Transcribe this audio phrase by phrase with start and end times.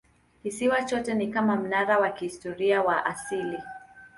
[0.43, 3.57] Kisiwa chote ni kama mnara wa kihistoria wa asili.